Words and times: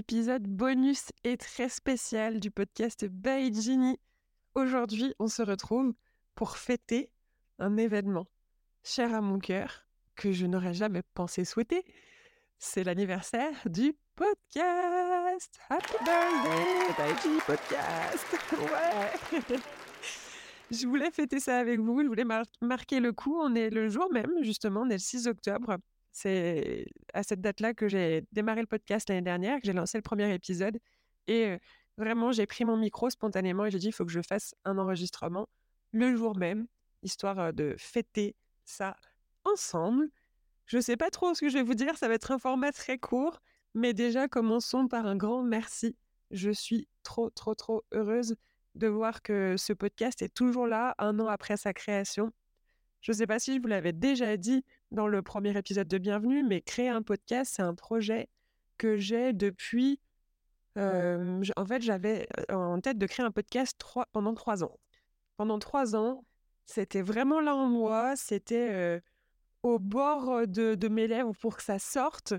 épisode 0.00 0.48
bonus 0.48 1.10
et 1.24 1.36
très 1.36 1.68
spécial 1.68 2.40
du 2.40 2.50
podcast 2.50 3.04
By 3.04 3.52
Ginny. 3.52 4.00
Aujourd'hui, 4.54 5.14
on 5.18 5.28
se 5.28 5.42
retrouve 5.42 5.92
pour 6.34 6.56
fêter 6.56 7.12
un 7.58 7.76
événement 7.76 8.26
cher 8.82 9.14
à 9.14 9.20
mon 9.20 9.38
cœur 9.38 9.84
que 10.16 10.32
je 10.32 10.46
n'aurais 10.46 10.72
jamais 10.72 11.02
pensé 11.12 11.44
souhaiter. 11.44 11.84
C'est 12.58 12.82
l'anniversaire 12.82 13.52
du 13.66 13.94
podcast. 14.16 15.60
Happy 15.68 15.92
birthday, 16.02 17.22
Ginny 17.22 17.40
Podcast. 17.46 18.26
Ouais. 18.58 19.58
je 20.70 20.86
voulais 20.86 21.10
fêter 21.10 21.40
ça 21.40 21.58
avec 21.58 21.78
vous, 21.78 22.00
je 22.00 22.06
voulais 22.06 22.26
marquer 22.62 23.00
le 23.00 23.12
coup. 23.12 23.38
On 23.38 23.54
est 23.54 23.68
le 23.68 23.90
jour 23.90 24.10
même, 24.10 24.32
justement, 24.40 24.80
on 24.80 24.88
est 24.88 24.94
le 24.94 24.98
6 24.98 25.26
octobre. 25.26 25.76
C'est 26.12 26.86
à 27.14 27.22
cette 27.22 27.40
date-là 27.40 27.74
que 27.74 27.88
j'ai 27.88 28.24
démarré 28.32 28.60
le 28.60 28.66
podcast 28.66 29.08
l'année 29.08 29.22
dernière, 29.22 29.60
que 29.60 29.66
j'ai 29.66 29.72
lancé 29.72 29.98
le 29.98 30.02
premier 30.02 30.32
épisode. 30.34 30.78
Et 31.26 31.56
vraiment, 31.96 32.32
j'ai 32.32 32.46
pris 32.46 32.64
mon 32.64 32.76
micro 32.76 33.10
spontanément 33.10 33.66
et 33.66 33.70
j'ai 33.70 33.78
dit, 33.78 33.88
il 33.88 33.92
faut 33.92 34.04
que 34.04 34.12
je 34.12 34.22
fasse 34.22 34.54
un 34.64 34.78
enregistrement 34.78 35.48
le 35.92 36.14
jour 36.16 36.36
même, 36.36 36.66
histoire 37.02 37.52
de 37.52 37.74
fêter 37.78 38.36
ça 38.64 38.96
ensemble. 39.44 40.08
Je 40.66 40.76
ne 40.76 40.82
sais 40.82 40.96
pas 40.96 41.10
trop 41.10 41.34
ce 41.34 41.40
que 41.40 41.48
je 41.48 41.58
vais 41.58 41.64
vous 41.64 41.74
dire, 41.74 41.96
ça 41.96 42.08
va 42.08 42.14
être 42.14 42.30
un 42.30 42.38
format 42.38 42.72
très 42.72 42.98
court, 42.98 43.40
mais 43.74 43.92
déjà 43.92 44.28
commençons 44.28 44.88
par 44.88 45.06
un 45.06 45.16
grand 45.16 45.42
merci. 45.42 45.96
Je 46.30 46.50
suis 46.50 46.88
trop, 47.02 47.30
trop, 47.30 47.54
trop 47.54 47.82
heureuse 47.92 48.36
de 48.76 48.86
voir 48.86 49.22
que 49.22 49.56
ce 49.56 49.72
podcast 49.72 50.22
est 50.22 50.32
toujours 50.32 50.66
là 50.66 50.94
un 50.98 51.18
an 51.18 51.26
après 51.26 51.56
sa 51.56 51.72
création. 51.72 52.32
Je 53.00 53.12
ne 53.12 53.16
sais 53.16 53.26
pas 53.26 53.38
si 53.38 53.56
je 53.56 53.60
vous 53.60 53.66
l'avais 53.66 53.92
déjà 53.92 54.36
dit 54.36 54.64
dans 54.90 55.06
le 55.06 55.22
premier 55.22 55.56
épisode 55.56 55.88
de 55.88 55.98
Bienvenue, 55.98 56.42
mais 56.42 56.60
créer 56.60 56.88
un 56.88 57.02
podcast, 57.02 57.52
c'est 57.56 57.62
un 57.62 57.74
projet 57.74 58.28
que 58.78 58.96
j'ai 58.96 59.32
depuis... 59.32 60.00
en 60.76 61.66
fait, 61.66 61.82
j'avais 61.82 62.28
en 62.48 62.80
tête 62.80 62.98
de 62.98 63.06
créer 63.06 63.24
un 63.24 63.30
podcast 63.30 63.76
pendant 64.12 64.34
trois 64.34 64.64
ans. 64.64 64.78
Pendant 65.36 65.58
trois 65.58 65.94
ans, 65.96 66.24
c'était 66.66 67.02
vraiment 67.02 67.40
là 67.40 67.54
en 67.54 67.68
moi, 67.68 68.14
c'était 68.16 69.00
au 69.62 69.78
bord 69.78 70.46
de, 70.46 70.88
mes 70.88 71.06
lèvres 71.06 71.32
pour 71.40 71.56
que 71.56 71.62
ça 71.62 71.78
sorte. 71.78 72.34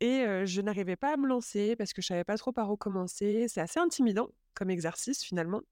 Et 0.00 0.24
je 0.44 0.60
n'arrivais 0.60 0.96
pas 0.96 1.14
à 1.14 1.16
me 1.16 1.26
lancer 1.26 1.76
parce 1.76 1.92
que 1.92 2.02
je 2.02 2.08
savais 2.08 2.24
pas 2.24 2.36
trop 2.36 2.52
par 2.52 2.70
où 2.70 2.76
commencer. 2.76 3.46
C'est 3.48 3.60
assez 3.60 3.80
intimidant 3.80 4.28
comme 4.54 4.70
exercice 4.70 5.22
finalement. 5.22 5.62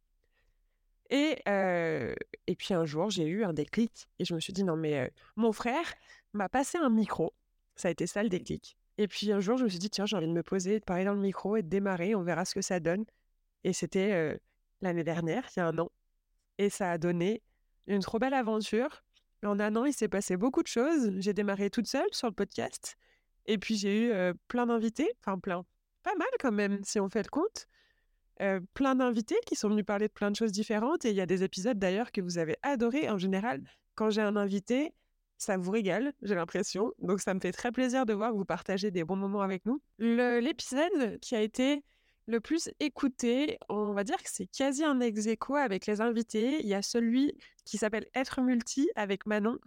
Et, 1.14 2.56
puis 2.56 2.72
un 2.72 2.86
jour, 2.86 3.10
j'ai 3.10 3.26
eu 3.26 3.44
un 3.44 3.52
déclic 3.52 4.08
et 4.18 4.24
je 4.24 4.34
me 4.34 4.40
suis 4.40 4.54
dit, 4.54 4.64
non, 4.64 4.76
mais 4.76 5.12
mon 5.36 5.52
frère 5.52 5.92
m'a 6.32 6.48
passé 6.48 6.78
un 6.78 6.88
micro. 6.88 7.34
Ça 7.76 7.88
a 7.88 7.90
été 7.90 8.06
ça 8.06 8.22
le 8.22 8.30
déclic. 8.30 8.78
Et 8.96 9.06
puis 9.08 9.30
un 9.30 9.40
jour, 9.40 9.58
je 9.58 9.64
me 9.64 9.68
suis 9.68 9.78
dit, 9.78 9.90
tiens, 9.90 10.06
j'ai 10.06 10.16
envie 10.16 10.26
de 10.26 10.32
me 10.32 10.42
poser, 10.42 10.80
de 10.80 10.84
parler 10.84 11.04
dans 11.04 11.12
le 11.12 11.20
micro 11.20 11.56
et 11.56 11.62
de 11.62 11.68
démarrer, 11.68 12.14
on 12.14 12.22
verra 12.22 12.46
ce 12.46 12.54
que 12.54 12.62
ça 12.62 12.80
donne. 12.80 13.04
Et 13.62 13.74
c'était 13.74 14.40
l'année 14.80 15.04
dernière, 15.04 15.46
il 15.54 15.60
y 15.60 15.62
a 15.62 15.66
un 15.66 15.78
an. 15.78 15.90
Et 16.56 16.70
ça 16.70 16.92
a 16.92 16.98
donné 16.98 17.42
une 17.86 18.00
trop 18.00 18.18
belle 18.18 18.34
aventure. 18.34 19.04
En 19.44 19.60
un 19.60 19.76
an, 19.76 19.84
il 19.84 19.92
s'est 19.92 20.08
passé 20.08 20.38
beaucoup 20.38 20.62
de 20.62 20.68
choses. 20.68 21.12
J'ai 21.18 21.34
démarré 21.34 21.68
toute 21.68 21.88
seule 21.88 22.08
sur 22.12 22.28
le 22.28 22.34
podcast. 22.34 22.96
Et 23.44 23.58
puis 23.58 23.76
j'ai 23.76 24.06
eu 24.06 24.34
plein 24.48 24.66
d'invités, 24.66 25.12
enfin 25.20 25.38
plein, 25.38 25.66
pas 26.02 26.14
mal 26.14 26.28
quand 26.40 26.52
même, 26.52 26.82
si 26.84 27.00
on 27.00 27.10
fait 27.10 27.22
le 27.22 27.28
compte. 27.28 27.66
Euh, 28.42 28.60
plein 28.74 28.96
d'invités 28.96 29.36
qui 29.46 29.54
sont 29.54 29.68
venus 29.68 29.86
parler 29.86 30.08
de 30.08 30.12
plein 30.12 30.30
de 30.30 30.36
choses 30.36 30.52
différentes. 30.52 31.04
Et 31.04 31.10
il 31.10 31.16
y 31.16 31.20
a 31.20 31.26
des 31.26 31.44
épisodes 31.44 31.78
d'ailleurs 31.78 32.10
que 32.10 32.20
vous 32.20 32.38
avez 32.38 32.56
adorés. 32.62 33.08
En 33.08 33.18
général, 33.18 33.62
quand 33.94 34.10
j'ai 34.10 34.20
un 34.20 34.36
invité, 34.36 34.92
ça 35.38 35.56
vous 35.56 35.70
régale, 35.70 36.12
j'ai 36.22 36.34
l'impression. 36.34 36.92
Donc 36.98 37.20
ça 37.20 37.34
me 37.34 37.40
fait 37.40 37.52
très 37.52 37.70
plaisir 37.70 38.04
de 38.04 38.12
voir 38.12 38.32
que 38.32 38.36
vous 38.36 38.44
partagez 38.44 38.90
des 38.90 39.04
bons 39.04 39.16
moments 39.16 39.42
avec 39.42 39.64
nous. 39.64 39.80
L'épisode 39.98 41.20
qui 41.20 41.36
a 41.36 41.40
été 41.40 41.84
le 42.26 42.40
plus 42.40 42.70
écouté, 42.80 43.58
on 43.68 43.92
va 43.92 44.04
dire 44.04 44.16
que 44.16 44.28
c'est 44.30 44.46
quasi 44.46 44.84
un 44.84 45.00
ex 45.00 45.26
aequo 45.26 45.56
avec 45.56 45.86
les 45.86 46.00
invités. 46.00 46.60
Il 46.60 46.66
y 46.66 46.74
a 46.74 46.82
celui 46.82 47.36
qui 47.64 47.78
s'appelle 47.78 48.06
Être 48.14 48.40
multi 48.40 48.90
avec 48.96 49.26
Manon. 49.26 49.58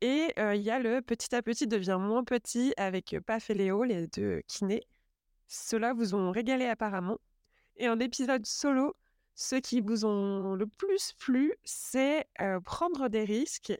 Et 0.00 0.32
euh, 0.38 0.54
il 0.54 0.62
y 0.62 0.70
a 0.70 0.78
le 0.78 1.02
Petit 1.02 1.34
à 1.34 1.42
petit 1.42 1.66
devient 1.66 1.98
moins 2.00 2.22
petit 2.22 2.72
avec 2.76 3.16
Paf 3.26 3.50
et 3.50 3.54
Léo, 3.54 3.82
les 3.84 4.06
deux 4.08 4.42
kinés. 4.46 4.82
Ceux-là 5.48 5.92
vous 5.92 6.14
ont 6.14 6.30
régalé 6.30 6.66
apparemment. 6.66 7.18
Et 7.78 7.88
en 7.88 8.00
épisode 8.00 8.44
solo, 8.44 8.94
ce 9.34 9.56
qui 9.56 9.80
vous 9.80 10.04
ont 10.04 10.54
le 10.54 10.66
plus 10.66 11.12
plu, 11.18 11.54
c'est 11.64 12.26
prendre 12.64 13.08
des 13.08 13.24
risques. 13.24 13.72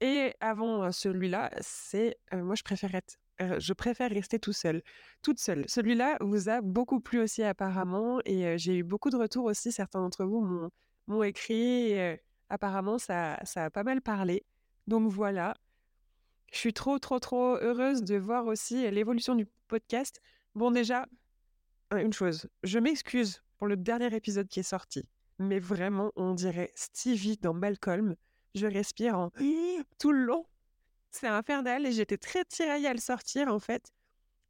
Et 0.00 0.34
avant 0.40 0.90
celui-là, 0.90 1.50
c'est 1.60 2.18
moi 2.32 2.54
je 2.54 2.62
préfère 2.62 2.94
être, 2.94 3.18
je 3.38 3.72
préfère 3.72 4.10
rester 4.10 4.38
tout 4.38 4.52
seul, 4.54 4.82
toute 5.20 5.38
seule. 5.38 5.64
Celui-là 5.68 6.16
vous 6.20 6.48
a 6.48 6.60
beaucoup 6.60 7.00
plu 7.00 7.20
aussi 7.20 7.42
apparemment, 7.42 8.20
et 8.24 8.58
j'ai 8.58 8.78
eu 8.78 8.82
beaucoup 8.82 9.10
de 9.10 9.16
retours 9.16 9.44
aussi. 9.44 9.70
Certains 9.70 10.00
d'entre 10.00 10.24
vous 10.24 10.70
m'ont 11.06 11.22
écrit. 11.22 11.94
apparemment, 12.48 12.98
ça, 12.98 13.38
ça 13.44 13.66
a 13.66 13.70
pas 13.70 13.84
mal 13.84 14.00
parlé. 14.00 14.44
Donc 14.86 15.10
voilà. 15.10 15.54
Je 16.50 16.58
suis 16.58 16.74
trop, 16.74 16.98
trop, 16.98 17.18
trop 17.18 17.56
heureuse 17.56 18.02
de 18.02 18.16
voir 18.16 18.46
aussi 18.46 18.90
l'évolution 18.90 19.34
du 19.34 19.46
podcast. 19.68 20.20
Bon, 20.54 20.70
déjà, 20.70 21.06
une 22.00 22.12
chose, 22.12 22.48
je 22.62 22.78
m'excuse 22.78 23.42
pour 23.58 23.66
le 23.66 23.76
dernier 23.76 24.14
épisode 24.14 24.48
qui 24.48 24.60
est 24.60 24.64
sorti, 24.64 25.06
mais 25.38 25.58
vraiment, 25.58 26.12
on 26.16 26.34
dirait 26.34 26.72
Stevie 26.74 27.36
dans 27.36 27.54
Malcolm. 27.54 28.16
Je 28.54 28.66
respire 28.66 29.18
en 29.18 29.30
tout 29.98 30.12
le 30.12 30.24
long. 30.24 30.46
C'est 31.10 31.26
infernal 31.26 31.86
et 31.86 31.92
j'étais 31.92 32.16
très 32.16 32.44
tiraillée 32.44 32.88
à 32.88 32.94
le 32.94 33.00
sortir 33.00 33.48
en 33.48 33.58
fait, 33.58 33.92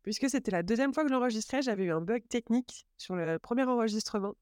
puisque 0.02 0.31
c'était 0.31 0.50
la 0.50 0.62
deuxième 0.62 0.94
fois 0.94 1.02
que 1.04 1.10
j'enregistrais. 1.10 1.62
J'avais 1.62 1.84
eu 1.84 1.92
un 1.92 2.00
bug 2.00 2.26
technique 2.28 2.86
sur 2.98 3.16
le 3.16 3.38
premier 3.38 3.64
enregistrement. 3.64 4.34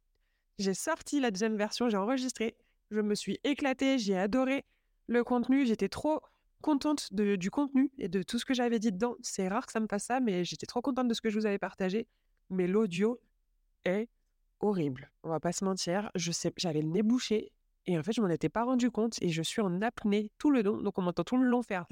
J'ai 0.58 0.74
sorti 0.74 1.20
la 1.20 1.30
deuxième 1.30 1.56
version, 1.56 1.88
j'ai 1.88 1.96
enregistré. 1.96 2.56
Je 2.90 3.00
me 3.00 3.14
suis 3.14 3.38
éclatée, 3.44 3.98
j'ai 3.98 4.18
adoré 4.18 4.64
le 5.06 5.24
contenu. 5.24 5.64
J'étais 5.64 5.88
trop 5.88 6.20
contente 6.60 7.14
du 7.14 7.50
contenu 7.50 7.90
et 7.96 8.08
de 8.08 8.22
tout 8.22 8.38
ce 8.38 8.44
que 8.44 8.52
j'avais 8.52 8.78
dit 8.78 8.92
dedans. 8.92 9.16
C'est 9.22 9.48
rare 9.48 9.64
que 9.64 9.72
ça 9.72 9.80
me 9.80 9.86
fasse 9.86 10.04
ça, 10.04 10.20
mais 10.20 10.44
j'étais 10.44 10.66
trop 10.66 10.82
contente 10.82 11.08
de 11.08 11.14
ce 11.14 11.22
que 11.22 11.30
je 11.30 11.38
vous 11.38 11.46
avais 11.46 11.58
partagé 11.58 12.06
mais 12.50 12.66
l'audio 12.66 13.20
est 13.84 14.08
horrible. 14.60 15.10
On 15.22 15.30
va 15.30 15.40
pas 15.40 15.52
se 15.52 15.64
mentir. 15.64 16.10
Je 16.14 16.32
sais, 16.32 16.52
j'avais 16.56 16.82
le 16.82 16.88
nez 16.88 17.02
bouché 17.02 17.52
et 17.86 17.98
en 17.98 18.02
fait, 18.02 18.12
je 18.12 18.20
m'en 18.20 18.28
étais 18.28 18.48
pas 18.48 18.64
rendu 18.64 18.90
compte 18.90 19.16
et 19.22 19.30
je 19.30 19.42
suis 19.42 19.62
en 19.62 19.80
apnée 19.80 20.30
tout 20.38 20.50
le 20.50 20.62
long. 20.62 20.76
Donc, 20.76 20.98
on 20.98 21.02
m'entend 21.02 21.24
tout 21.24 21.36
le 21.36 21.48
long 21.48 21.62
faire. 21.62 21.86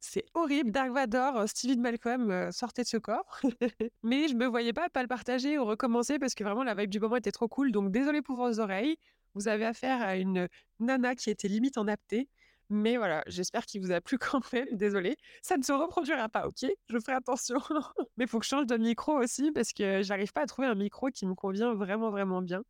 C'est 0.00 0.24
horrible. 0.34 0.70
Dark 0.70 0.90
Vador, 0.92 1.38
euh, 1.38 1.46
Stevie 1.46 1.76
de 1.76 1.80
Malcolm, 1.80 2.30
euh, 2.30 2.52
sortez 2.52 2.82
de 2.82 2.86
ce 2.86 2.98
corps. 2.98 3.40
mais 4.02 4.28
je 4.28 4.34
me 4.34 4.46
voyais 4.46 4.72
pas 4.72 4.88
pas 4.90 5.02
le 5.02 5.08
partager 5.08 5.58
ou 5.58 5.64
recommencer 5.64 6.18
parce 6.18 6.34
que 6.34 6.44
vraiment 6.44 6.64
la 6.64 6.74
vibe 6.74 6.90
du 6.90 7.00
moment 7.00 7.16
était 7.16 7.32
trop 7.32 7.48
cool. 7.48 7.72
Donc, 7.72 7.90
désolé 7.90 8.22
pour 8.22 8.36
vos 8.36 8.60
oreilles. 8.60 8.96
Vous 9.34 9.48
avez 9.48 9.64
affaire 9.64 10.02
à 10.02 10.16
une 10.16 10.48
nana 10.78 11.14
qui 11.14 11.30
était 11.30 11.48
limite 11.48 11.78
en 11.78 11.88
apnée. 11.88 12.28
Mais 12.70 12.96
voilà, 12.96 13.24
j'espère 13.26 13.66
qu'il 13.66 13.80
vous 13.80 13.90
a 13.90 14.00
plu 14.00 14.16
quand 14.16 14.40
même. 14.52 14.68
Désolée. 14.72 15.16
Ça 15.42 15.56
ne 15.56 15.62
se 15.62 15.72
reproduira 15.72 16.28
pas, 16.28 16.46
ok? 16.46 16.66
Je 16.88 16.98
ferai 17.00 17.14
attention. 17.14 17.58
Mais 18.16 18.24
il 18.24 18.28
faut 18.28 18.38
que 18.38 18.44
je 18.44 18.50
change 18.50 18.66
de 18.66 18.76
micro 18.76 19.18
aussi 19.18 19.50
parce 19.50 19.72
que 19.72 20.02
j'arrive 20.02 20.32
pas 20.32 20.42
à 20.42 20.46
trouver 20.46 20.68
un 20.68 20.76
micro 20.76 21.08
qui 21.08 21.26
me 21.26 21.34
convient 21.34 21.74
vraiment, 21.74 22.10
vraiment 22.10 22.42
bien. 22.42 22.62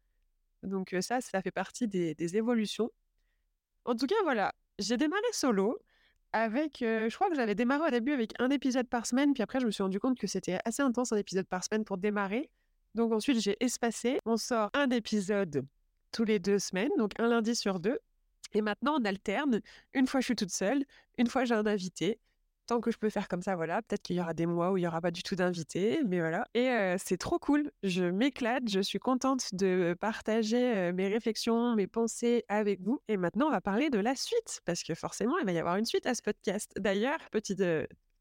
Donc 0.62 0.96
ça, 1.00 1.20
ça 1.20 1.42
fait 1.42 1.50
partie 1.50 1.86
des, 1.86 2.36
évolutions. 2.36 2.90
En 3.84 3.94
tout 3.94 4.06
cas, 4.06 4.16
voilà, 4.24 4.52
j'ai 4.78 4.96
démarré 4.96 5.22
solo 5.32 5.78
avec, 6.32 6.78
je 6.80 7.14
crois 7.14 7.28
que 7.28 7.34
j'avais 7.34 7.54
démarré 7.54 7.88
au 7.88 7.90
début 7.90 8.12
avec 8.12 8.32
un 8.38 8.50
épisode 8.50 8.86
par 8.88 9.06
semaine, 9.06 9.32
puis 9.32 9.42
après 9.42 9.58
je 9.58 9.66
me 9.66 9.70
suis 9.70 9.82
rendu 9.82 9.98
compte 9.98 10.18
que 10.18 10.26
c'était 10.26 10.60
assez 10.64 10.82
intense 10.82 11.12
un 11.12 11.16
épisode 11.16 11.46
par 11.46 11.64
semaine 11.64 11.84
pour 11.84 11.96
démarrer. 11.98 12.50
Donc 12.94 13.12
ensuite 13.12 13.40
j'ai 13.40 13.56
espacé. 13.60 14.20
On 14.26 14.36
sort 14.36 14.70
un 14.74 14.90
épisode 14.90 15.66
tous 16.12 16.24
les 16.24 16.38
deux 16.38 16.58
semaines, 16.58 16.90
donc 16.98 17.12
un 17.18 17.28
lundi 17.28 17.54
sur 17.56 17.80
deux. 17.80 17.98
Et 18.52 18.62
maintenant, 18.62 18.98
on 19.00 19.04
alterne. 19.04 19.60
Une 19.94 20.06
fois, 20.06 20.20
je 20.20 20.26
suis 20.26 20.36
toute 20.36 20.50
seule. 20.50 20.84
Une 21.18 21.26
fois, 21.26 21.44
j'ai 21.44 21.54
un 21.54 21.66
invité. 21.66 22.18
Tant 22.66 22.80
que 22.80 22.90
je 22.92 22.98
peux 22.98 23.10
faire 23.10 23.26
comme 23.26 23.42
ça, 23.42 23.56
voilà. 23.56 23.82
Peut-être 23.82 24.02
qu'il 24.02 24.16
y 24.16 24.20
aura 24.20 24.32
des 24.32 24.46
mois 24.46 24.70
où 24.70 24.76
il 24.76 24.82
n'y 24.82 24.86
aura 24.86 25.00
pas 25.00 25.10
du 25.10 25.22
tout 25.24 25.34
d'invité, 25.34 26.02
mais 26.06 26.20
voilà. 26.20 26.46
Et 26.54 26.70
c'est 26.98 27.16
trop 27.16 27.38
cool. 27.38 27.72
Je 27.82 28.04
m'éclate. 28.04 28.68
Je 28.68 28.80
suis 28.80 29.00
contente 29.00 29.54
de 29.54 29.96
partager 30.00 30.92
mes 30.92 31.08
réflexions, 31.08 31.74
mes 31.74 31.88
pensées 31.88 32.44
avec 32.48 32.80
vous. 32.80 33.00
Et 33.08 33.16
maintenant, 33.16 33.48
on 33.48 33.50
va 33.50 33.60
parler 33.60 33.90
de 33.90 33.98
la 33.98 34.14
suite, 34.14 34.60
parce 34.64 34.84
que 34.84 34.94
forcément, 34.94 35.36
il 35.38 35.46
va 35.46 35.52
y 35.52 35.58
avoir 35.58 35.76
une 35.76 35.84
suite 35.84 36.06
à 36.06 36.14
ce 36.14 36.22
podcast. 36.22 36.70
D'ailleurs, 36.76 37.18
petite 37.32 37.62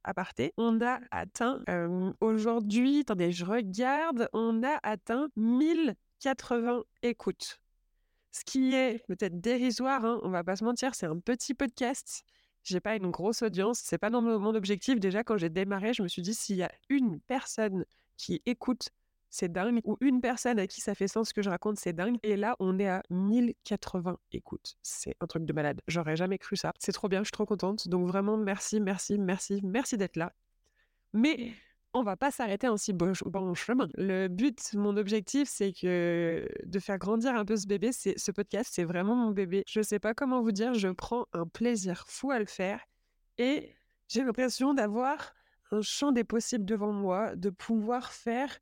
aparté, 0.04 0.54
on 0.58 0.82
a 0.82 1.00
atteint 1.12 1.60
aujourd'hui, 2.20 3.02
attendez, 3.02 3.32
je 3.32 3.46
regarde, 3.46 4.30
on 4.34 4.64
a 4.64 4.80
atteint 4.82 5.28
1080 5.36 6.84
écoutes 7.04 7.60
ce 8.32 8.44
qui 8.46 8.74
est 8.76 9.06
peut-être 9.08 9.40
dérisoire, 9.40 10.06
hein, 10.06 10.20
on 10.24 10.30
va 10.30 10.44
pas 10.44 10.56
se 10.56 10.64
mentir, 10.64 10.96
c'est 10.96 11.08
un 11.08 11.20
petit 11.20 11.54
podcast. 11.54 12.24
J'ai 12.64 12.80
pas 12.80 12.96
une 12.96 13.10
grosse 13.10 13.42
audience, 13.42 13.80
c'est 13.84 13.98
pas 13.98 14.10
dans 14.10 14.22
mon 14.22 14.54
objectif. 14.54 15.00
Déjà, 15.00 15.24
quand 15.24 15.38
j'ai 15.38 15.50
démarré, 15.50 15.94
je 15.94 16.04
me 16.04 16.08
suis 16.08 16.22
dit 16.22 16.34
s'il 16.34 16.58
y 16.58 16.64
a 16.64 16.72
une 16.90 17.20
personne 17.22 17.86
qui 18.18 18.42
écoute, 18.46 18.90
c'est 19.30 19.52
dingue, 19.52 19.80
ou 19.86 19.98
une 20.02 20.22
personne 20.22 20.60
à 20.60 20.68
qui 20.68 20.82
ça 20.82 20.96
fait 20.96 21.08
sens 21.08 21.30
ce 21.30 21.34
que 21.34 21.42
je 21.42 21.50
raconte, 21.50 21.80
c'est 21.80 21.94
dingue. 21.94 22.18
Et 22.24 22.36
là, 22.36 22.56
on 22.60 22.78
est 22.80 22.88
à 22.88 23.04
1080 23.10 24.18
écoutes. 24.32 24.78
C'est 24.82 25.16
un 25.22 25.28
truc 25.28 25.46
de 25.46 25.54
malade. 25.54 25.82
J'aurais 25.88 26.16
jamais 26.16 26.38
cru 26.38 26.56
ça. 26.58 26.74
C'est 26.80 26.92
trop 26.92 27.08
bien, 27.08 27.20
je 27.20 27.26
suis 27.26 27.32
trop 27.32 27.46
contente. 27.46 27.88
Donc 27.88 28.08
vraiment, 28.08 28.38
merci, 28.38 28.80
merci, 28.80 29.18
merci, 29.18 29.62
merci 29.64 29.98
d'être 29.98 30.18
là. 30.18 30.34
Mais 31.14 31.54
on 31.94 32.04
va 32.04 32.16
pas 32.16 32.32
s'arrêter 32.32 32.68
en 32.68 32.78
si 32.78 32.94
bon, 32.94 33.14
bon 33.26 33.54
chemin. 33.54 33.88
Le 33.96 34.28
but, 34.28 34.74
mon 34.74 34.96
objectif, 34.98 35.50
c'est 35.50 35.74
que 35.74 36.48
de 36.66 36.80
faire 36.80 36.98
grandir 36.98 37.36
un 37.36 37.46
peu 37.46 37.56
ce 37.56 37.68
bébé. 37.68 37.92
C'est 37.92 38.18
ce 38.18 38.32
podcast, 38.32 38.70
c'est 38.74 38.84
vraiment 38.84 39.16
mon 39.16 39.32
bébé. 39.32 39.64
Je 39.68 39.82
sais 39.82 40.00
pas 40.00 40.14
comment 40.14 40.42
vous 40.42 40.52
dire, 40.52 40.74
je 40.74 40.90
prends 40.90 41.26
un 41.34 41.48
plaisir 41.48 42.06
fou 42.08 42.32
à 42.32 42.40
le 42.40 42.46
faire 42.46 42.82
et 43.38 43.76
j'ai 44.08 44.24
l'impression 44.24 44.74
d'avoir 44.74 45.34
un 45.72 45.82
champ 45.82 46.12
des 46.12 46.24
possibles 46.24 46.66
devant 46.66 46.92
moi, 46.92 47.36
de 47.36 47.50
pouvoir 47.50 48.12
faire. 48.12 48.60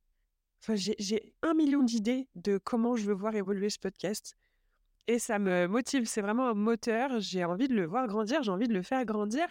Enfin, 0.61 0.75
j'ai 0.75 1.33
un 1.41 1.53
million 1.53 1.83
d'idées 1.83 2.27
de 2.35 2.57
comment 2.57 2.95
je 2.95 3.05
veux 3.05 3.13
voir 3.13 3.35
évoluer 3.35 3.69
ce 3.69 3.79
podcast. 3.79 4.35
Et 5.07 5.19
ça 5.19 5.39
me 5.39 5.67
motive, 5.67 6.05
c'est 6.05 6.21
vraiment 6.21 6.49
un 6.49 6.53
moteur. 6.53 7.19
J'ai 7.19 7.45
envie 7.45 7.67
de 7.67 7.75
le 7.75 7.85
voir 7.85 8.07
grandir, 8.07 8.43
j'ai 8.43 8.51
envie 8.51 8.67
de 8.67 8.73
le 8.73 8.81
faire 8.81 9.05
grandir. 9.05 9.47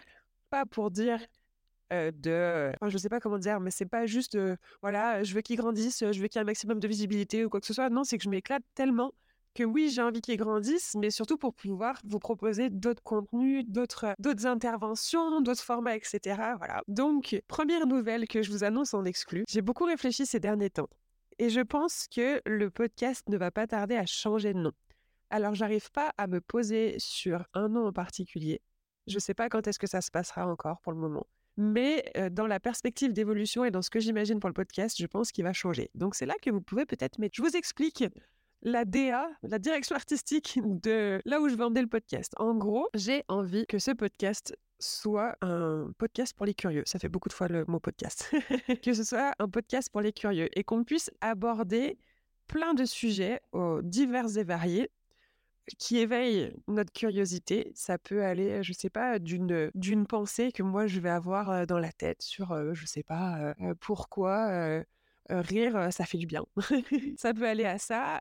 Pas 0.50 0.66
pour 0.66 0.90
dire 0.90 1.18
de. 1.90 2.72
Enfin, 2.74 2.88
je 2.88 2.98
sais 2.98 3.08
pas 3.08 3.20
comment 3.20 3.38
dire, 3.38 3.60
mais 3.60 3.70
c'est 3.70 3.86
pas 3.86 4.06
juste, 4.06 4.38
voilà, 4.82 5.22
je 5.22 5.34
veux 5.34 5.40
qu'il 5.40 5.56
grandisse, 5.56 6.00
je 6.00 6.20
veux 6.20 6.28
qu'il 6.28 6.38
y 6.38 6.38
ait 6.38 6.42
un 6.42 6.44
maximum 6.44 6.80
de 6.80 6.88
visibilité 6.88 7.44
ou 7.44 7.48
quoi 7.48 7.60
que 7.60 7.66
ce 7.66 7.74
soit. 7.74 7.90
Non, 7.90 8.04
c'est 8.04 8.18
que 8.18 8.24
je 8.24 8.30
m'éclate 8.30 8.62
tellement 8.74 9.12
que 9.56 9.64
oui, 9.64 9.88
j'ai 9.88 10.02
envie 10.02 10.20
qu'il 10.20 10.36
grandisse, 10.36 10.94
mais 10.96 11.10
surtout 11.10 11.38
pour 11.38 11.54
pouvoir 11.54 11.98
vous 12.04 12.18
proposer 12.18 12.68
d'autres 12.68 13.02
contenus, 13.02 13.64
d'autres, 13.66 14.14
d'autres 14.18 14.46
interventions, 14.46 15.40
d'autres 15.40 15.62
formats, 15.62 15.96
etc. 15.96 16.54
Voilà. 16.58 16.82
Donc, 16.88 17.42
première 17.48 17.86
nouvelle 17.86 18.28
que 18.28 18.42
je 18.42 18.52
vous 18.52 18.64
annonce 18.64 18.92
en 18.92 19.04
exclu. 19.04 19.44
J'ai 19.48 19.62
beaucoup 19.62 19.84
réfléchi 19.84 20.26
ces 20.26 20.38
derniers 20.38 20.70
temps. 20.70 20.90
Et 21.38 21.48
je 21.48 21.60
pense 21.60 22.06
que 22.14 22.40
le 22.46 22.70
podcast 22.70 23.28
ne 23.28 23.36
va 23.38 23.50
pas 23.50 23.66
tarder 23.66 23.96
à 23.96 24.06
changer 24.06 24.52
de 24.52 24.58
nom. 24.58 24.72
Alors, 25.30 25.54
j'arrive 25.54 25.90
pas 25.90 26.12
à 26.18 26.26
me 26.26 26.40
poser 26.40 26.96
sur 26.98 27.44
un 27.54 27.68
nom 27.68 27.86
en 27.86 27.92
particulier. 27.92 28.60
Je 29.06 29.18
sais 29.18 29.34
pas 29.34 29.48
quand 29.48 29.66
est-ce 29.66 29.78
que 29.78 29.86
ça 29.86 30.02
se 30.02 30.10
passera 30.10 30.46
encore 30.46 30.80
pour 30.82 30.92
le 30.92 30.98
moment. 30.98 31.26
Mais 31.56 32.12
dans 32.32 32.46
la 32.46 32.60
perspective 32.60 33.12
d'évolution 33.12 33.64
et 33.64 33.70
dans 33.70 33.82
ce 33.82 33.90
que 33.90 34.00
j'imagine 34.00 34.40
pour 34.40 34.50
le 34.50 34.54
podcast, 34.54 34.96
je 35.00 35.06
pense 35.06 35.32
qu'il 35.32 35.44
va 35.44 35.52
changer. 35.52 35.90
Donc 35.94 36.14
c'est 36.14 36.26
là 36.26 36.34
que 36.42 36.50
vous 36.50 36.60
pouvez 36.60 36.84
peut-être 36.84 37.18
mettre. 37.18 37.34
Je 37.34 37.42
vous 37.42 37.56
explique 37.56 38.04
la 38.62 38.84
DA, 38.84 39.28
la 39.42 39.58
direction 39.58 39.94
artistique 39.94 40.58
de 40.64 41.20
là 41.24 41.40
où 41.40 41.48
je 41.48 41.54
vais 41.54 41.64
emmener 41.64 41.82
le 41.82 41.86
podcast. 41.86 42.32
En 42.36 42.54
gros, 42.54 42.88
j'ai 42.94 43.24
envie 43.28 43.66
que 43.66 43.78
ce 43.78 43.90
podcast 43.92 44.56
soit 44.78 45.36
un 45.40 45.90
podcast 45.98 46.36
pour 46.36 46.46
les 46.46 46.54
curieux. 46.54 46.82
Ça 46.86 46.98
fait 46.98 47.08
beaucoup 47.08 47.28
de 47.28 47.34
fois 47.34 47.48
le 47.48 47.64
mot 47.66 47.80
podcast. 47.80 48.34
que 48.82 48.92
ce 48.92 49.04
soit 49.04 49.32
un 49.38 49.48
podcast 49.48 49.90
pour 49.90 50.00
les 50.00 50.12
curieux 50.12 50.48
et 50.58 50.64
qu'on 50.64 50.84
puisse 50.84 51.10
aborder 51.20 51.98
plein 52.46 52.74
de 52.74 52.84
sujets 52.84 53.40
divers 53.82 54.36
et 54.36 54.44
variés 54.44 54.90
qui 55.78 55.98
éveille 55.98 56.54
notre 56.68 56.92
curiosité. 56.92 57.72
Ça 57.74 57.98
peut 57.98 58.24
aller, 58.24 58.62
je 58.62 58.72
sais 58.72 58.90
pas, 58.90 59.18
d'une 59.18 59.70
d'une 59.74 60.06
pensée 60.06 60.52
que 60.52 60.62
moi 60.62 60.86
je 60.86 61.00
vais 61.00 61.10
avoir 61.10 61.66
dans 61.66 61.78
la 61.78 61.92
tête 61.92 62.22
sur, 62.22 62.74
je 62.74 62.86
sais 62.86 63.02
pas, 63.02 63.54
pourquoi 63.80 64.84
rire, 65.28 65.88
ça 65.92 66.04
fait 66.04 66.18
du 66.18 66.26
bien. 66.26 66.44
ça 67.16 67.34
peut 67.34 67.46
aller 67.48 67.64
à 67.64 67.78
ça 67.78 68.20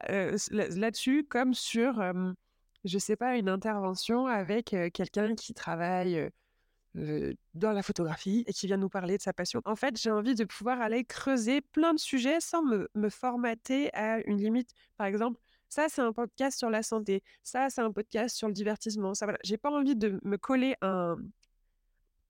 là-dessus, 0.51 1.24
comme 1.24 1.53
sur, 1.53 2.01
je 2.83 2.97
sais 2.97 3.15
pas, 3.15 3.38
une 3.38 3.50
intervention 3.50 4.25
avec 4.27 4.75
quelqu'un 4.94 5.36
qui 5.36 5.53
travaille. 5.53 6.30
dans 7.53 7.74
la 7.74 7.83
photographie 7.83 8.44
et 8.47 8.53
qui 8.53 8.68
vient 8.68 8.77
nous 8.77 8.89
parler 8.89 9.18
de 9.18 9.21
sa 9.21 9.33
passion. 9.33 9.62
En 9.65 9.75
fait, 9.75 10.00
j'ai 10.01 10.12
envie 10.12 10.33
de 10.36 10.45
pouvoir 10.45 10.81
aller 10.81 11.03
creuser 11.03 11.62
plein 11.62 11.94
de 11.94 12.00
sujets 12.00 12.39
sans 12.39 12.63
me, 12.63 12.89
me 12.95 13.09
formater 13.09 13.94
à 13.94 14.25
une 14.27 14.38
limite. 14.38 14.69
Par 14.97 15.07
exemple, 15.07 15.39
ça, 15.75 15.89
c'est 15.89 16.01
un 16.01 16.13
podcast 16.13 16.57
sur 16.57 16.69
la 16.69 16.83
santé. 16.83 17.22
Ça, 17.44 17.69
c'est 17.69 17.81
un 17.81 17.92
podcast 17.92 18.38
sur 18.38 18.48
le 18.48 18.54
divertissement. 18.54 19.13
Ça, 19.13 19.25
voilà. 19.25 19.39
J'ai 19.44 19.57
pas 19.57 19.69
envie 19.69 19.98
de 19.98 20.19
me 20.24 20.38
coller 20.38 20.75
un, 20.81 21.18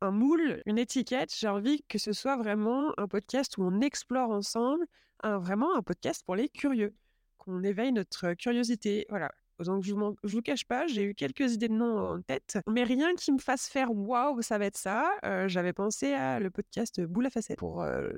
un 0.02 0.10
moule, 0.10 0.64
une 0.66 0.80
étiquette. 0.80 1.32
J'ai 1.38 1.48
envie 1.48 1.84
que 1.88 2.00
ce 2.00 2.12
soit 2.12 2.38
vraiment 2.38 2.92
un 2.98 3.08
podcast 3.08 3.60
où 3.60 3.64
on 3.64 3.82
explore 3.82 4.32
ensemble, 4.32 4.84
un, 5.22 5.38
vraiment 5.38 5.76
un 5.76 5.84
podcast 5.84 6.24
pour 6.26 6.36
les 6.36 6.50
curieux, 6.50 6.96
qu'on 7.38 7.62
éveille 7.64 7.92
notre 7.92 8.34
curiosité. 8.34 9.06
Voilà. 9.10 9.32
Donc, 9.60 9.84
je 9.84 9.94
ne 9.94 10.16
vous 10.24 10.42
cache 10.42 10.66
pas, 10.66 10.88
j'ai 10.88 11.04
eu 11.04 11.14
quelques 11.14 11.54
idées 11.54 11.70
de 11.70 11.74
noms 11.74 11.98
en 11.98 12.22
tête, 12.22 12.58
mais 12.68 12.84
rien 12.84 13.14
qui 13.14 13.32
me 13.32 13.38
fasse 13.38 13.70
faire 13.70 13.90
waouh, 13.92 14.42
ça 14.42 14.58
va 14.58 14.66
être 14.66 14.78
ça. 14.78 15.10
Euh, 15.24 15.48
j'avais 15.48 15.72
pensé 15.72 16.14
à 16.14 16.40
le 16.40 16.50
podcast 16.50 17.00
Boule 17.00 17.28
à 17.28 17.30
facette 17.30 17.60
pour 17.60 17.84
euh, 17.84 18.10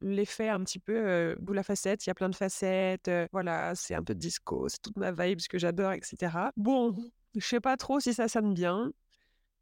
l'effet 0.00 0.48
un 0.48 0.62
petit 0.62 0.78
peu 0.78 1.36
boule 1.40 1.58
à 1.58 1.62
facettes, 1.62 2.06
il 2.06 2.10
y 2.10 2.12
a 2.12 2.14
plein 2.14 2.28
de 2.28 2.34
facettes, 2.34 3.10
voilà, 3.32 3.74
c'est 3.74 3.94
un 3.94 4.02
peu 4.02 4.14
disco, 4.14 4.68
c'est 4.68 4.80
toute 4.82 4.96
ma 4.96 5.12
vibe, 5.12 5.40
ce 5.40 5.48
que 5.48 5.58
j'adore, 5.58 5.92
etc. 5.92 6.50
Bon, 6.56 6.94
je 7.34 7.46
sais 7.46 7.60
pas 7.60 7.76
trop 7.76 8.00
si 8.00 8.14
ça 8.14 8.28
sonne 8.28 8.54
bien. 8.54 8.92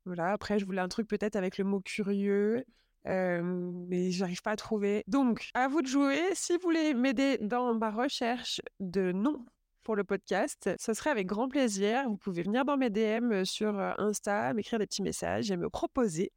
Voilà, 0.07 0.33
après, 0.33 0.59
je 0.59 0.67
voulais 0.67 0.83
un 0.83 0.89
truc 0.89 1.09
peut-être 1.09 1.37
avec 1.37 1.57
le 1.57 1.65
mot 1.65 1.81
curieux, 1.81 2.65
mais 3.07 4.11
j'arrive 4.11 4.43
pas 4.43 4.51
à 4.51 4.57
trouver. 4.57 5.03
Donc, 5.07 5.49
à 5.55 5.69
vous 5.69 5.83
de 5.83 5.87
jouer. 5.87 6.21
Si 6.35 6.55
vous 6.55 6.63
voulez 6.63 6.95
m'aider 6.95 7.39
dans 7.39 7.75
ma 7.75 7.91
recherche 7.91 8.61
de 8.81 9.13
nom 9.13 9.47
pour 9.83 9.97
le 9.97 10.05
podcast, 10.05 10.71
ce 10.79 10.93
serait 10.95 11.11
avec 11.11 11.27
grand 11.27 11.49
plaisir. 11.49 12.09
Vous 12.09 12.17
pouvez 12.17 12.43
venir 12.43 12.65
dans 12.65 12.77
mes 12.77 12.91
DM 12.91 13.45
sur 13.45 13.79
Insta, 13.99 14.53
m'écrire 14.53 14.79
des 14.79 14.87
petits 14.87 15.03
messages 15.03 15.51
et 15.51 15.57
me 15.57 15.71
proposer 15.71 16.33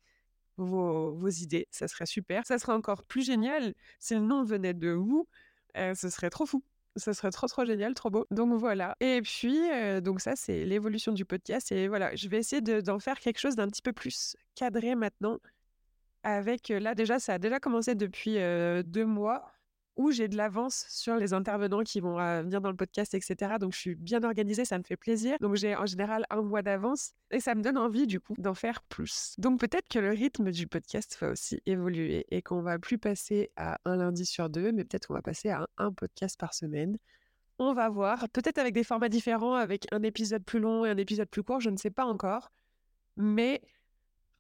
vos, 0.58 1.30
idées. 1.30 1.68
Ça 1.72 1.88
serait 1.88 2.06
super. 2.06 2.46
Ça 2.46 2.58
serait 2.60 2.74
encore 2.74 3.04
plus 3.04 3.26
génial 3.26 3.74
si 4.00 4.16
le 4.16 4.22
nom 4.22 4.44
venait 4.44 4.74
de 4.74 4.90
vous. 4.90 5.28
Euh, 5.78 5.94
ce 5.96 6.10
serait 6.10 6.30
trop 6.30 6.46
fou. 6.46 6.64
Ça 6.96 7.14
serait 7.14 7.30
trop, 7.30 7.48
trop 7.48 7.64
génial, 7.64 7.94
trop 7.94 8.10
beau. 8.10 8.26
Donc 8.32 8.54
voilà. 8.54 8.96
Et 9.00 9.22
puis, 9.22 9.60
euh, 9.72 10.02
donc 10.02 10.20
ça, 10.20 10.36
c'est 10.36 10.66
l'évolution 10.66 11.12
du 11.12 11.26
podcast. 11.26 11.72
Et 11.72 11.88
voilà, 11.88 12.16
je 12.16 12.28
vais 12.28 12.38
essayer 12.38 12.62
d'en 12.62 13.00
faire 13.00 13.20
quelque 13.20 13.40
chose 13.40 13.56
d'un 13.56 13.68
petit 13.68 13.84
peu 13.84 13.94
plus 13.94 14.36
cadré 14.56 14.96
maintenant. 14.96 15.38
Avec, 16.24 16.72
euh, 16.72 16.80
là, 16.80 16.96
déjà, 16.96 17.20
ça 17.20 17.36
a 17.36 17.40
déjà 17.40 17.60
commencé 17.60 17.94
depuis 17.94 18.36
deux 18.84 19.06
mois 19.06 19.52
où 19.98 20.12
j'ai 20.12 20.28
de 20.28 20.38
l'avance 20.38 20.86
sur 20.90 21.18
les 21.18 21.34
intervenants 21.34 21.84
qui 21.84 22.00
vont 22.00 22.16
venir 22.16 22.62
dans 22.62 22.70
le 22.70 22.76
podcast, 22.76 23.14
etc. 23.16 23.56
Donc, 23.60 23.74
je 23.74 23.80
suis 23.80 23.96
bien 23.96 24.24
organisée, 24.24 24.64
ça 24.64 24.78
me 24.78 24.84
fait 24.84 24.96
plaisir. 24.96 25.38
Donc, 25.42 25.56
j'ai 25.56 25.76
en 25.76 25.88
général 25.88 26.26
un 26.30 26.44
mois 26.44 26.62
d'avance 26.62 27.14
et 27.32 27.40
ça 27.40 27.56
me 27.56 27.62
donne 27.62 27.78
envie, 27.78 28.06
du 28.06 28.20
coup, 28.20 28.36
d'en 28.38 28.54
faire 28.54 28.84
plus. 28.84 29.34
Donc, 29.40 29.60
peut-être 29.60 29.88
que 29.90 30.00
le 30.00 30.12
rythme 30.12 30.52
du 30.52 30.68
podcast 30.68 31.18
va 31.20 31.32
aussi 31.32 31.62
évoluer 31.66 32.28
et 32.30 32.44
qu'on 32.44 32.62
va 32.62 32.78
plus 32.78 33.00
passer 33.00 33.52
à 33.58 33.80
un 33.86 33.98
lundi 33.98 34.26
sur 34.26 34.50
deux, 34.50 34.72
mais 34.72 34.86
peut-être 34.86 35.08
qu'on 35.08 35.16
va 35.16 35.24
passer 35.24 35.50
à 35.50 35.68
un, 35.78 35.92
podcast 35.92 36.40
par 36.40 36.54
semaine. 36.54 36.98
On 37.58 37.74
va 37.74 37.90
voir, 37.90 38.30
peut-être 38.30 38.60
avec 38.60 38.76
des 38.76 38.84
formats 38.84 39.10
différents, 39.10 39.56
avec 39.56 39.88
un 39.92 40.04
épisode 40.04 40.44
plus 40.44 40.60
long 40.60 40.86
et 40.86 40.90
un 40.92 40.98
épisode 40.98 41.28
plus 41.28 41.42
court, 41.42 41.60
je 41.60 41.72
ne 41.72 41.78
sais 41.78 41.90
pas 41.90 42.06
encore. 42.06 42.52
Mais 43.16 43.62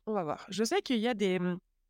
on 0.06 0.14
va 0.14 0.24
voir. 0.24 0.46
Je 0.50 0.64
sais 0.64 0.82
qu'il 0.82 1.00
y 1.00 1.08
a 1.08 1.16
des, 1.16 1.40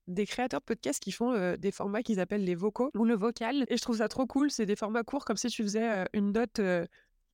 des 0.08 0.26
créateurs 0.26 0.62
de 0.62 0.66
podcasts 0.66 1.02
qui 1.02 1.12
font 1.12 1.56
des 1.58 1.72
formats 1.72 2.02
qu'ils 2.04 2.20
appellent 2.20 2.46
les 2.46 2.56
vocaux 2.56 2.92
ou 2.96 3.06
le 3.06 3.16
vocal. 3.16 3.66
Et 3.70 3.78
je 3.78 3.82
trouve 3.82 3.98
ça 3.98 4.08
trop 4.08 4.26
cool. 4.26 4.50
C'est 4.52 4.66
des 4.66 4.76
formats 4.76 5.04
courts, 5.04 5.26
comme 5.26 5.38
si 5.38 5.48
tu 5.48 5.64
faisais 5.64 6.06
une 6.14 6.32
dot 6.32 6.60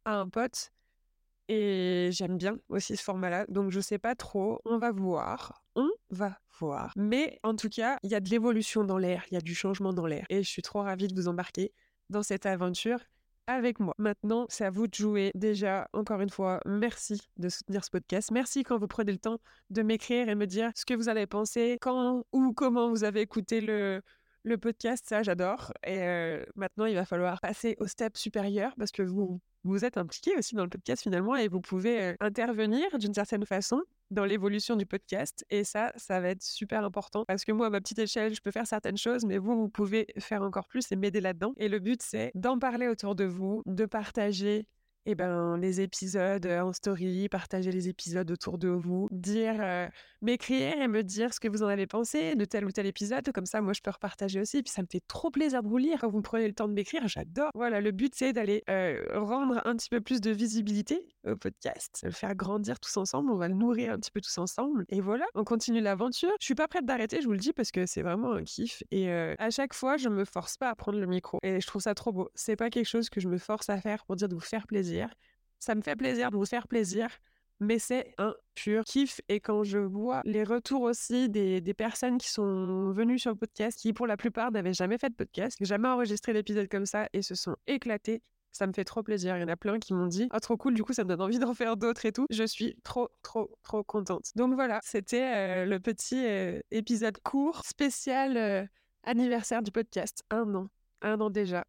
à 0.05 0.15
un 0.15 0.27
pote. 0.27 0.71
Et 1.49 2.09
j'aime 2.11 2.37
bien 2.37 2.57
aussi 2.69 2.95
ce 2.95 3.03
format-là. 3.03 3.45
Donc 3.49 3.69
je 3.69 3.79
sais 3.79 3.97
pas 3.97 4.15
trop. 4.15 4.61
On 4.65 4.77
va 4.77 4.91
voir. 4.91 5.61
On 5.75 5.89
va 6.09 6.39
voir. 6.59 6.93
Mais 6.95 7.39
en 7.43 7.55
tout 7.55 7.69
cas, 7.69 7.97
il 8.03 8.11
y 8.11 8.15
a 8.15 8.19
de 8.19 8.29
l'évolution 8.29 8.83
dans 8.83 8.97
l'air. 8.97 9.25
Il 9.29 9.33
y 9.33 9.37
a 9.37 9.41
du 9.41 9.53
changement 9.53 9.91
dans 9.93 10.05
l'air. 10.05 10.25
Et 10.29 10.41
je 10.41 10.49
suis 10.49 10.61
trop 10.61 10.81
ravie 10.81 11.07
de 11.07 11.13
vous 11.13 11.27
embarquer 11.27 11.73
dans 12.09 12.23
cette 12.23 12.45
aventure 12.45 12.99
avec 13.47 13.79
moi. 13.79 13.93
Maintenant, 13.97 14.45
c'est 14.49 14.65
à 14.65 14.69
vous 14.69 14.87
de 14.87 14.93
jouer. 14.93 15.31
Déjà, 15.35 15.87
encore 15.93 16.21
une 16.21 16.29
fois, 16.29 16.59
merci 16.65 17.21
de 17.37 17.49
soutenir 17.49 17.83
ce 17.83 17.89
podcast. 17.89 18.31
Merci 18.31 18.63
quand 18.63 18.77
vous 18.77 18.87
prenez 18.87 19.11
le 19.11 19.17
temps 19.17 19.39
de 19.69 19.81
m'écrire 19.81 20.29
et 20.29 20.35
me 20.35 20.47
dire 20.47 20.71
ce 20.75 20.85
que 20.85 20.93
vous 20.93 21.09
allez 21.09 21.27
penser, 21.27 21.77
quand 21.81 22.25
ou 22.31 22.53
comment 22.53 22.89
vous 22.89 23.03
avez 23.03 23.21
écouté 23.21 23.61
le, 23.61 24.01
le 24.43 24.57
podcast. 24.57 25.05
Ça, 25.07 25.23
j'adore. 25.23 25.73
Et 25.85 26.01
euh, 26.01 26.43
maintenant, 26.55 26.85
il 26.85 26.95
va 26.95 27.05
falloir 27.05 27.39
passer 27.41 27.75
au 27.79 27.87
step 27.87 28.17
supérieur 28.17 28.73
parce 28.77 28.91
que 28.91 29.01
vous, 29.03 29.39
vous 29.63 29.85
êtes 29.85 29.97
impliqué 29.97 30.35
aussi 30.37 30.55
dans 30.55 30.63
le 30.63 30.69
podcast 30.69 31.03
finalement 31.03 31.35
et 31.35 31.47
vous 31.47 31.61
pouvez 31.61 32.15
intervenir 32.19 32.97
d'une 32.97 33.13
certaine 33.13 33.45
façon 33.45 33.81
dans 34.11 34.25
l'évolution 34.25 34.75
du 34.75 34.85
podcast. 34.85 35.45
Et 35.49 35.63
ça, 35.63 35.91
ça 35.95 36.19
va 36.19 36.29
être 36.29 36.43
super 36.43 36.83
important 36.83 37.25
parce 37.25 37.45
que 37.45 37.51
moi, 37.51 37.67
à 37.67 37.69
ma 37.69 37.81
petite 37.81 37.99
échelle, 37.99 38.33
je 38.33 38.41
peux 38.41 38.51
faire 38.51 38.67
certaines 38.67 38.97
choses, 38.97 39.25
mais 39.25 39.37
vous, 39.37 39.55
vous 39.55 39.69
pouvez 39.69 40.07
faire 40.19 40.43
encore 40.43 40.67
plus 40.67 40.91
et 40.91 40.95
m'aider 40.95 41.21
là-dedans. 41.21 41.53
Et 41.57 41.69
le 41.69 41.79
but, 41.79 42.01
c'est 42.01 42.31
d'en 42.35 42.59
parler 42.59 42.87
autour 42.87 43.15
de 43.15 43.25
vous, 43.25 43.63
de 43.65 43.85
partager 43.85 44.67
eh 45.05 45.15
ben, 45.15 45.57
les 45.57 45.81
épisodes 45.81 46.45
en 46.45 46.73
story, 46.73 47.27
partager 47.29 47.71
les 47.71 47.89
épisodes 47.89 48.29
autour 48.31 48.57
de 48.57 48.69
vous, 48.69 49.07
dire, 49.11 49.89
m'écrire 50.21 50.81
et 50.81 50.87
me 50.87 51.03
dire 51.03 51.33
ce 51.33 51.39
que 51.39 51.47
vous 51.47 51.63
en 51.63 51.67
avez 51.67 51.87
pensé 51.87 52.35
de 52.35 52.45
tel 52.45 52.65
ou 52.65 52.71
tel 52.71 52.85
épisode. 52.85 53.31
Comme 53.33 53.45
ça, 53.45 53.61
moi, 53.61 53.73
je 53.73 53.81
peux 53.81 53.91
repartager 53.91 54.39
aussi. 54.39 54.63
Puis 54.63 54.71
ça 54.71 54.81
me 54.81 54.87
fait 54.89 55.03
trop 55.07 55.29
plaisir 55.29 55.61
de 55.63 55.67
vous 55.67 55.77
lire 55.77 55.99
quand 55.99 56.09
vous 56.09 56.21
prenez 56.21 56.47
le 56.47 56.53
temps 56.53 56.67
de 56.67 56.73
m'écrire. 56.73 57.07
J'adore. 57.07 57.49
Voilà, 57.53 57.81
le 57.81 57.91
but, 57.91 58.13
c'est 58.15 58.33
d'aller 58.33 58.63
rendre 59.13 59.61
un 59.65 59.75
petit 59.75 59.89
peu 59.89 59.99
plus 59.99 60.21
de 60.21 60.31
visibilité 60.31 61.05
au 61.27 61.35
podcast, 61.35 62.01
le 62.03 62.11
faire 62.11 62.35
grandir 62.35 62.79
tous 62.79 62.95
ensemble. 62.97 63.31
On 63.31 63.37
va 63.37 63.47
le 63.47 63.55
nourrir 63.55 63.93
un 63.93 63.97
petit 63.97 64.11
peu 64.11 64.21
tous 64.21 64.37
ensemble. 64.37 64.85
Et 64.89 65.01
voilà, 65.01 65.25
on 65.35 65.43
continue 65.43 65.81
l'aventure. 65.81 66.31
Je 66.39 66.45
suis 66.45 66.55
pas 66.55 66.67
prête 66.67 66.85
d'arrêter, 66.85 67.21
je 67.21 67.27
vous 67.27 67.33
le 67.33 67.39
dis, 67.39 67.53
parce 67.53 67.71
que 67.71 67.85
c'est 67.85 68.01
vraiment 68.01 68.33
un 68.33 68.43
kiff. 68.43 68.83
Et 68.91 69.11
à 69.11 69.49
chaque 69.49 69.73
fois, 69.73 69.97
je 69.97 70.07
me 70.09 70.23
force 70.23 70.57
pas 70.57 70.69
à 70.69 70.75
prendre 70.75 70.99
le 70.99 71.07
micro. 71.07 71.39
Et 71.43 71.59
je 71.59 71.67
trouve 71.67 71.81
ça 71.81 71.93
trop 71.93 72.11
beau. 72.11 72.29
C'est 72.35 72.55
pas 72.55 72.69
quelque 72.69 72.87
chose 72.87 73.09
que 73.09 73.19
je 73.19 73.27
me 73.27 73.37
force 73.37 73.69
à 73.69 73.79
faire 73.81 74.05
pour 74.05 74.15
dire 74.15 74.29
de 74.29 74.35
vous 74.35 74.41
faire 74.41 74.65
plaisir 74.65 74.92
ça 75.59 75.75
me 75.75 75.81
fait 75.81 75.95
plaisir 75.95 76.29
de 76.31 76.35
vous 76.35 76.45
faire 76.45 76.67
plaisir, 76.67 77.07
mais 77.59 77.79
c'est 77.79 78.13
un 78.17 78.33
pur 78.55 78.83
kiff. 78.83 79.21
Et 79.29 79.39
quand 79.39 79.63
je 79.63 79.79
vois 79.79 80.21
les 80.25 80.43
retours 80.43 80.81
aussi 80.81 81.29
des, 81.29 81.61
personnes 81.73 82.17
qui 82.17 82.29
sont 82.29 82.91
venues 82.91 83.19
sur 83.19 83.31
le 83.31 83.37
podcast, 83.37 83.79
qui 83.79 83.93
pour 83.93 84.07
la 84.07 84.17
plupart 84.17 84.51
n'avaient 84.51 84.73
jamais 84.73 84.97
fait 84.97 85.09
de 85.09 85.15
podcast, 85.15 85.57
jamais 85.61 85.87
enregistré 85.87 86.33
d'épisode 86.33 86.67
comme 86.67 86.85
ça 86.85 87.07
et 87.13 87.21
se 87.21 87.35
sont 87.35 87.55
éclatés, 87.67 88.21
ça 88.51 88.67
me 88.67 88.73
fait 88.73 88.83
trop 88.83 89.03
plaisir. 89.03 89.37
Il 89.37 89.41
y 89.41 89.43
en 89.43 89.47
a 89.47 89.55
plein 89.55 89.79
qui 89.79 89.93
m'ont 89.93 90.07
dit 90.07 90.27
Ah, 90.31 90.39
trop 90.39 90.57
cool, 90.57 90.73
du 90.73 90.83
coup, 90.83 90.93
ça 90.93 91.03
me 91.03 91.09
donne 91.09 91.21
envie 91.21 91.39
d'en 91.39 91.53
faire 91.53 91.75
d'autres 91.77 92.05
et 92.05 92.11
tout. 92.11 92.27
Je 92.29 92.43
suis 92.43 92.75
trop, 92.83 93.09
trop, 93.23 93.49
trop 93.63 93.83
contente. 93.83 94.31
Donc 94.35 94.53
voilà, 94.53 94.79
c'était 94.83 95.23
euh, 95.23 95.65
le 95.65 95.79
petit 95.79 96.25
euh, 96.25 96.59
épisode 96.71 97.17
court, 97.23 97.65
spécial 97.65 98.37
euh, 98.37 98.65
anniversaire 99.03 99.63
du 99.63 99.71
podcast. 99.71 100.23
Un 100.29 100.53
an. 100.53 100.67
Un 101.01 101.19
an 101.19 101.29
déjà. 101.29 101.65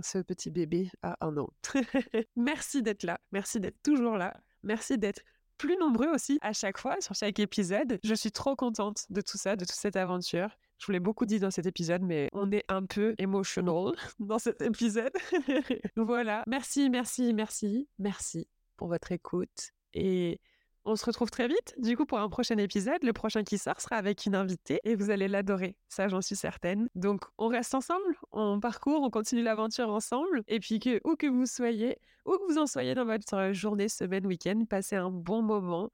Ce 0.00 0.18
petit 0.18 0.50
bébé 0.50 0.90
a 1.02 1.16
un 1.20 1.36
an. 1.36 1.48
Merci 2.36 2.82
d'être 2.82 3.04
là. 3.04 3.20
Merci 3.32 3.60
d'être 3.60 3.82
toujours 3.82 4.16
là. 4.16 4.34
Merci 4.62 4.98
d'être 4.98 5.22
plus 5.58 5.76
nombreux 5.76 6.08
aussi 6.08 6.38
à 6.42 6.52
chaque 6.52 6.78
fois 6.78 7.00
sur 7.00 7.14
chaque 7.14 7.38
épisode. 7.38 7.98
Je 8.02 8.14
suis 8.14 8.32
trop 8.32 8.56
contente 8.56 9.04
de 9.10 9.20
tout 9.20 9.38
ça, 9.38 9.56
de 9.56 9.64
toute 9.64 9.74
cette 9.74 9.96
aventure. 9.96 10.48
Je 10.78 10.86
vous 10.86 10.92
l'ai 10.92 11.00
beaucoup 11.00 11.26
dit 11.26 11.38
dans 11.38 11.50
cet 11.50 11.66
épisode, 11.66 12.02
mais 12.02 12.28
on 12.32 12.50
est 12.50 12.64
un 12.68 12.84
peu 12.84 13.14
emotional 13.18 13.92
dans 14.18 14.38
cet 14.38 14.60
épisode. 14.62 15.12
voilà. 15.96 16.42
Merci, 16.46 16.90
merci, 16.90 17.32
merci, 17.32 17.88
merci 17.98 18.48
pour 18.76 18.88
votre 18.88 19.12
écoute. 19.12 19.70
Et 19.92 20.40
on 20.84 20.96
se 20.96 21.04
retrouve 21.04 21.30
très 21.30 21.48
vite, 21.48 21.74
du 21.78 21.96
coup, 21.96 22.04
pour 22.04 22.18
un 22.18 22.28
prochain 22.28 22.56
épisode. 22.58 23.02
Le 23.02 23.12
prochain 23.12 23.42
qui 23.42 23.58
sort 23.58 23.80
sera 23.80 23.96
avec 23.96 24.26
une 24.26 24.34
invitée 24.34 24.80
et 24.84 24.94
vous 24.94 25.10
allez 25.10 25.28
l'adorer. 25.28 25.76
Ça, 25.88 26.08
j'en 26.08 26.20
suis 26.20 26.36
certaine. 26.36 26.88
Donc, 26.94 27.22
on 27.38 27.48
reste 27.48 27.74
ensemble, 27.74 28.16
on 28.32 28.60
parcourt, 28.60 29.02
on 29.02 29.10
continue 29.10 29.42
l'aventure 29.42 29.88
ensemble. 29.88 30.42
Et 30.48 30.60
puis, 30.60 30.80
que 30.80 31.00
où 31.04 31.16
que 31.16 31.26
vous 31.26 31.46
soyez, 31.46 31.96
où 32.26 32.32
que 32.32 32.52
vous 32.52 32.58
en 32.58 32.66
soyez 32.66 32.94
dans 32.94 33.04
votre 33.04 33.52
journée, 33.52 33.88
semaine, 33.88 34.26
week-end, 34.26 34.64
passez 34.68 34.96
un 34.96 35.10
bon 35.10 35.42
moment. 35.42 35.90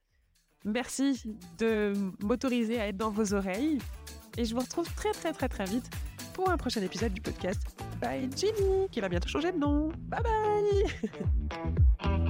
Merci 0.65 1.23
de 1.59 1.93
m'autoriser 2.23 2.81
à 2.81 2.89
être 2.89 2.97
dans 2.97 3.11
vos 3.11 3.33
oreilles. 3.33 3.79
Et 4.37 4.45
je 4.45 4.55
vous 4.55 4.61
retrouve 4.61 4.93
très 4.95 5.13
très 5.13 5.33
très 5.33 5.49
très 5.49 5.65
vite 5.65 5.91
pour 6.35 6.51
un 6.51 6.57
prochain 6.57 6.83
épisode 6.83 7.13
du 7.13 7.21
podcast 7.21 7.61
Bye 8.01 8.29
Ginny, 8.37 8.89
qui 8.91 9.01
va 9.01 9.09
bientôt 9.09 9.29
changer 9.29 9.53
de 9.53 9.59
nom. 9.59 9.91
Bye 10.09 10.23
bye 10.23 12.21